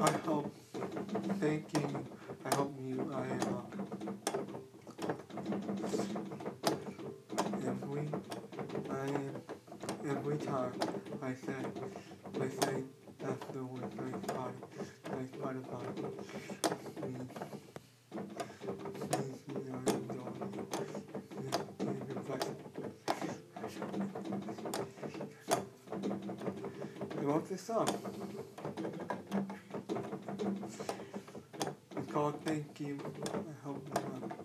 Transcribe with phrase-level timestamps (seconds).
[0.00, 0.54] I hope.
[1.40, 2.06] Thank you.
[2.44, 3.12] I hope you.
[3.12, 3.62] I uh,
[7.66, 8.08] every
[8.90, 9.08] I
[10.08, 10.72] every time
[11.20, 11.62] I say
[12.40, 12.84] I say
[13.26, 14.50] afterwards I try
[15.10, 16.10] I try to find me.
[19.10, 19.88] Please, me, I
[32.48, 32.98] Thank You.
[33.34, 34.38] I hope you love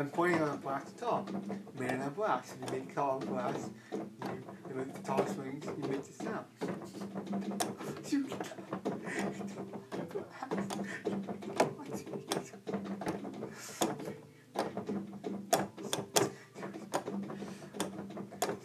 [0.00, 1.28] I'm pointing on a black top.
[1.78, 2.54] Made out of glass.
[2.54, 6.46] If you make of glass, you, make the tall swings, you make the sound.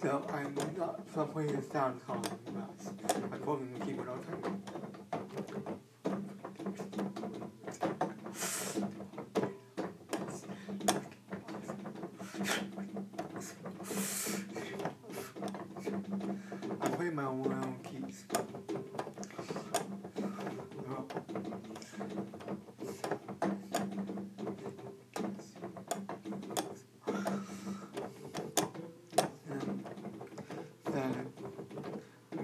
[0.02, 2.94] so I'm not so I'm putting the sound the glass.
[3.33, 4.61] I'm pulling the keyboard all the time.
[12.38, 12.44] I'm
[16.92, 18.25] playing my own, own keys.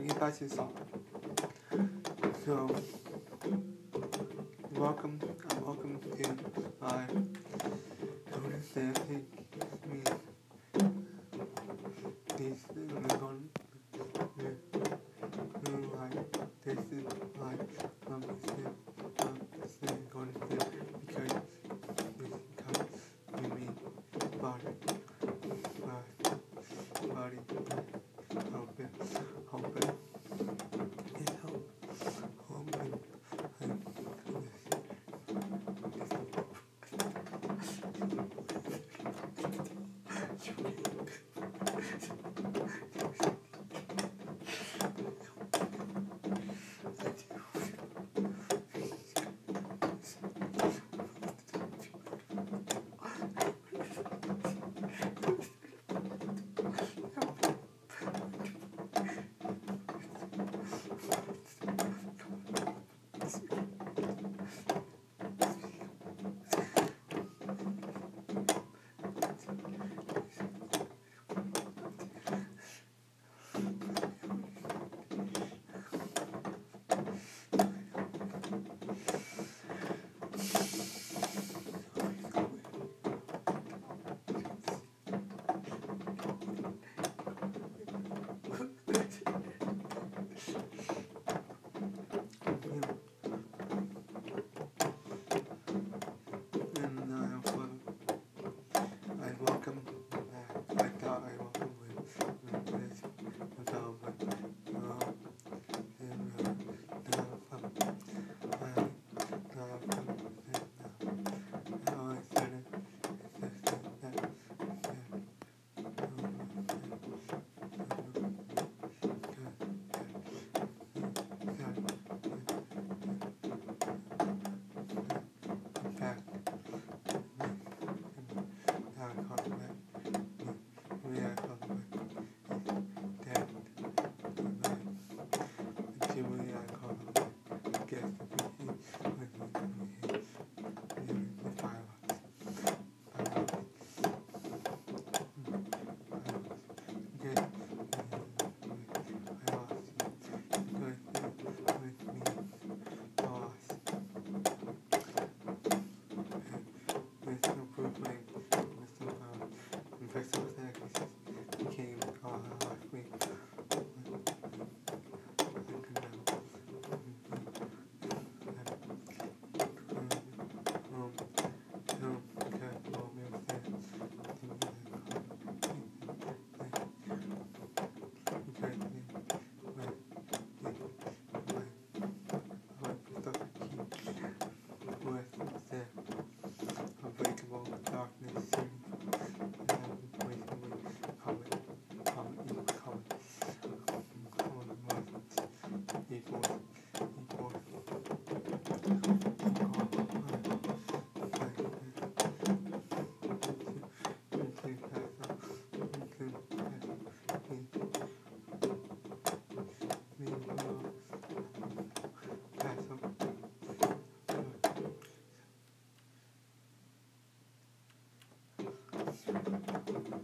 [0.07, 0.73] Get back to the song.
[2.45, 2.73] So,
[4.71, 6.37] welcome, uh, welcome to
[6.79, 7.05] my.
[12.37, 12.59] This
[16.65, 17.05] this is
[17.39, 17.59] like
[18.07, 18.73] um step
[19.21, 20.60] um step going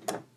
[0.06, 0.37] Bye.